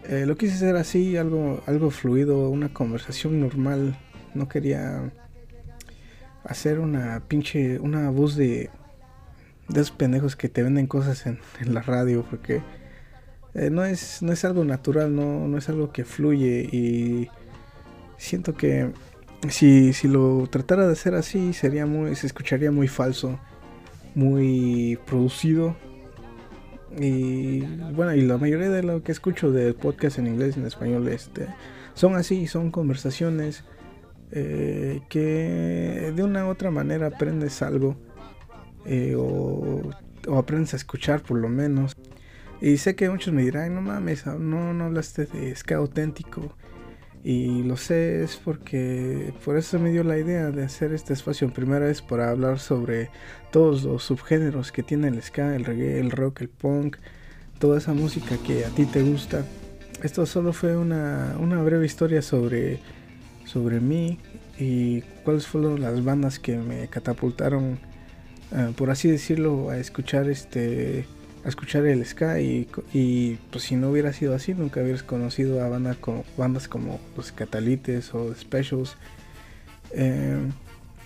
eh, 0.04 0.26
lo 0.26 0.36
quise 0.36 0.54
hacer 0.54 0.76
así, 0.76 1.16
algo, 1.16 1.62
algo 1.66 1.90
fluido, 1.90 2.48
una 2.48 2.72
conversación 2.72 3.40
normal. 3.40 3.98
No 4.34 4.48
quería 4.48 5.12
hacer 6.44 6.80
una 6.80 7.22
pinche, 7.28 7.78
una 7.78 8.10
voz 8.10 8.36
de, 8.36 8.70
de 9.68 9.80
esos 9.80 9.92
pendejos 9.92 10.36
que 10.36 10.48
te 10.48 10.62
venden 10.62 10.86
cosas 10.86 11.26
en, 11.26 11.38
en 11.60 11.74
la 11.74 11.82
radio, 11.82 12.24
porque 12.28 12.62
eh, 13.54 13.70
no, 13.70 13.84
es, 13.84 14.22
no 14.22 14.32
es 14.32 14.44
algo 14.44 14.64
natural, 14.64 15.14
no, 15.14 15.46
no 15.46 15.58
es 15.58 15.68
algo 15.68 15.92
que 15.92 16.04
fluye 16.04 16.68
y 16.72 17.28
siento 18.16 18.54
que 18.54 18.90
si, 19.48 19.92
si 19.92 20.08
lo 20.08 20.46
tratara 20.50 20.86
de 20.86 20.92
hacer 20.92 21.14
así 21.14 21.52
sería 21.52 21.84
muy, 21.86 22.14
se 22.16 22.26
escucharía 22.26 22.70
muy 22.70 22.88
falso, 22.88 23.38
muy 24.14 24.98
producido 25.06 25.76
y 26.98 27.61
bueno, 27.94 28.14
y 28.14 28.22
la 28.22 28.38
mayoría 28.38 28.68
de 28.70 28.83
lo 28.83 29.02
que 29.02 29.12
escucho 29.12 29.50
de 29.50 29.72
podcast 29.74 30.18
en 30.18 30.26
inglés 30.26 30.57
y 30.57 30.61
en 30.61 30.66
español 30.66 31.09
este, 31.09 31.46
son 31.94 32.16
así, 32.16 32.46
son 32.46 32.70
conversaciones 32.70 33.64
eh, 34.31 35.02
que 35.09 36.12
de 36.14 36.22
una 36.22 36.46
u 36.46 36.48
otra 36.48 36.70
manera 36.70 37.09
aprendes 37.09 37.61
algo 37.61 37.96
eh, 38.87 39.14
o, 39.16 39.90
aprendes 40.37 40.72
a 40.74 40.76
escuchar 40.76 41.22
por 41.22 41.38
lo 41.38 41.48
menos. 41.48 41.96
Y 42.61 42.76
sé 42.76 42.94
que 42.94 43.11
muchos 43.11 43.35
me 43.35 43.42
dirán, 43.42 43.74
no 43.74 43.83
mames, 43.83 44.26
no, 44.26 44.72
no 44.72 44.85
hablaste 44.85 45.26
de 45.26 45.55
ska 45.55 45.76
auténtico. 45.76 46.57
Y 47.24 47.62
lo 47.62 47.76
sé 47.76 48.24
es 48.24 48.37
porque 48.37 49.32
por 49.44 49.56
eso 49.56 49.78
me 49.78 49.90
dio 49.90 50.02
la 50.02 50.18
idea 50.18 50.50
de 50.50 50.64
hacer 50.64 50.92
este 50.92 51.12
espacio 51.12 51.46
en 51.46 51.52
primera 51.52 51.87
vez 51.87 52.02
para 52.02 52.30
hablar 52.30 52.58
sobre 52.58 53.11
todos 53.52 53.85
los 53.85 54.02
subgéneros 54.02 54.72
que 54.72 54.82
tiene 54.82 55.06
el 55.08 55.22
ska, 55.22 55.54
el 55.54 55.64
reggae, 55.64 56.00
el 56.00 56.11
rock, 56.11 56.40
el 56.40 56.48
punk, 56.48 56.96
toda 57.61 57.78
esa 57.78 57.94
música 57.94 58.37
que 58.44 58.64
a 58.64 58.70
ti 58.70 58.87
te 58.87 59.02
gusta. 59.02 59.44
Esto 60.02 60.26
solo 60.26 60.52
fue 60.52 60.76
una, 60.76 61.37
una 61.38 61.62
breve 61.62 61.87
historia 61.87 62.22
sobre, 62.22 62.80
sobre 63.44 63.78
mí 63.78 64.18
y 64.58 65.02
cuáles 65.22 65.46
fueron 65.46 65.80
las 65.80 66.02
bandas 66.02 66.40
que 66.40 66.56
me 66.56 66.88
catapultaron, 66.88 67.78
uh, 68.50 68.72
por 68.72 68.90
así 68.90 69.08
decirlo, 69.08 69.70
a 69.70 69.78
escuchar 69.78 70.28
este 70.28 71.06
a 71.44 71.48
escuchar 71.48 71.87
el 71.87 72.05
ska 72.05 72.40
y, 72.40 72.68
pues 73.50 73.64
si 73.64 73.76
no 73.76 73.90
hubiera 73.90 74.12
sido 74.12 74.35
así 74.35 74.55
nunca 74.55 74.81
hubieras 74.81 75.02
conocido 75.02 75.62
a 75.62 75.68
banda 75.68 75.96
como, 76.00 76.24
bandas 76.37 76.68
como 76.68 77.00
los 77.16 77.33
Catalites 77.33 78.14
o 78.14 78.35
Specials. 78.35 78.96
Eh, 79.92 80.38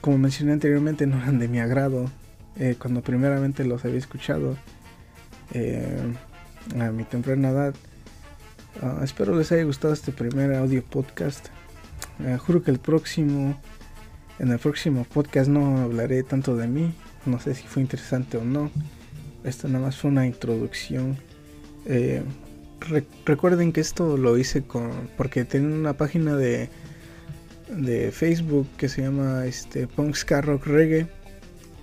como 0.01 0.19
mencioné 0.19 0.53
anteriormente 0.53 1.07
no 1.07 1.17
eran 1.21 1.39
de 1.39 1.49
mi 1.49 1.59
agrado. 1.59 2.11
Eh, 2.59 2.77
cuando 2.79 3.03
primeramente 3.03 3.65
los 3.65 3.85
había 3.85 3.99
escuchado 3.99 4.57
eh, 5.53 6.15
a 6.79 6.91
mi 6.91 7.05
temprana 7.05 7.51
edad 7.51 7.75
uh, 8.83 9.05
espero 9.05 9.37
les 9.37 9.53
haya 9.53 9.65
gustado 9.65 9.93
este 9.93 10.13
primer 10.13 10.55
audio 10.55 10.83
podcast. 10.83 11.49
Uh, 12.19 12.39
juro 12.39 12.63
que 12.63 12.71
el 12.71 12.79
próximo 12.79 13.61
en 14.39 14.51
el 14.51 14.59
próximo 14.59 15.05
podcast 15.05 15.49
no 15.49 15.83
hablaré 15.83 16.23
tanto 16.23 16.57
de 16.57 16.67
mí. 16.67 16.95
No 17.27 17.41
sé 17.41 17.55
si 17.55 17.67
fue 17.67 17.83
interesante 17.83 18.39
o 18.39 18.45
no 18.45 18.71
esta 19.47 19.69
nada 19.69 19.87
más 19.87 19.97
fue 19.97 20.11
una 20.11 20.27
introducción. 20.27 21.17
Eh, 21.87 22.23
re 22.81 23.05
recuerden 23.25 23.73
que 23.73 23.81
esto 23.81 24.17
lo 24.17 24.37
hice 24.37 24.63
con 24.63 24.91
porque 25.17 25.45
tengo 25.45 25.75
una 25.75 25.95
página 25.95 26.37
de 26.37 26.69
de 27.69 28.13
Facebook 28.13 28.69
que 28.77 28.89
se 28.89 29.03
llama 29.03 29.45
este 29.47 29.87
Punk 29.87 30.15
Ska 30.15 30.41
Rock 30.41 30.67
Reggae 30.67 31.09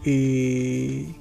y 0.06 1.16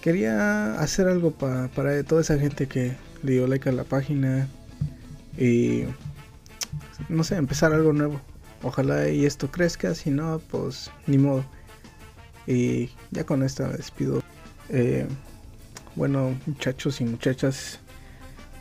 quería 0.00 0.78
hacer 0.78 1.08
algo 1.08 1.30
pa, 1.30 1.68
para 1.74 2.02
toda 2.02 2.20
esa 2.20 2.38
gente 2.38 2.66
que 2.66 2.92
le 3.22 3.32
dio 3.32 3.46
like 3.46 3.68
a 3.68 3.72
la 3.72 3.84
página 3.84 4.48
y 5.38 5.84
no 7.08 7.24
sé, 7.24 7.36
empezar 7.36 7.72
algo 7.72 7.92
nuevo. 7.92 8.20
Ojalá 8.62 9.08
y 9.08 9.26
esto 9.26 9.50
crezca, 9.50 9.94
si 9.94 10.10
no, 10.10 10.40
pues 10.50 10.90
ni 11.06 11.18
modo. 11.18 11.44
Y 12.46 12.90
ya 13.10 13.24
con 13.24 13.42
esto 13.42 13.66
me 13.66 13.76
despido. 13.76 14.22
Eh, 14.68 15.06
bueno, 15.94 16.38
muchachos 16.46 17.00
y 17.00 17.04
muchachas, 17.04 17.80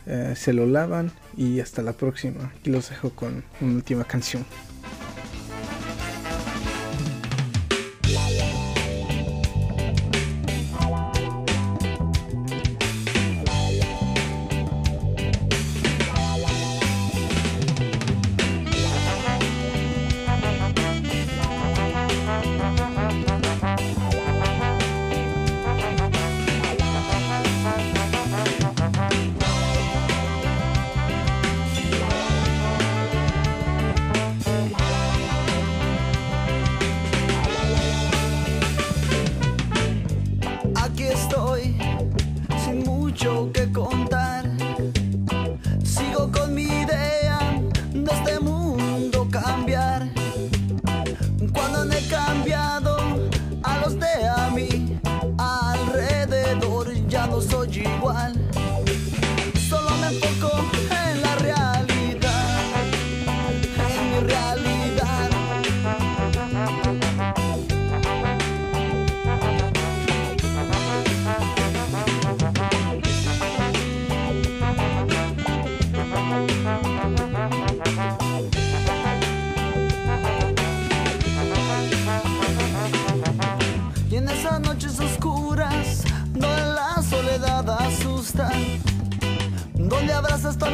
eh, 0.05 0.33
se 0.35 0.53
lo 0.53 0.65
lavan 0.65 1.11
y 1.37 1.59
hasta 1.59 1.81
la 1.81 1.93
próxima. 1.93 2.51
Aquí 2.57 2.69
los 2.69 2.89
dejo 2.89 3.11
con 3.11 3.43
una 3.61 3.75
última 3.75 4.03
canción. 4.03 4.45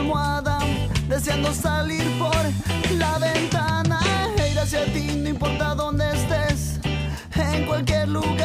almohada, 0.07 0.59
deseando 1.09 1.53
salir 1.53 2.03
por 2.17 2.97
la 2.97 3.17
ventana 3.19 3.99
e 4.37 4.51
ir 4.51 4.59
hacia 4.59 4.85
ti, 4.93 5.11
no 5.17 5.29
importa 5.29 5.75
dónde 5.75 6.05
estés, 6.11 6.79
en 7.35 7.65
cualquier 7.65 8.07
lugar. 8.07 8.36